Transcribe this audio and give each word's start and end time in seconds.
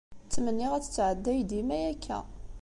Ttmenniɣ 0.27 0.71
ad 0.73 0.83
tettɛedday 0.83 1.39
dima 1.49 1.77
akka. 1.91 2.19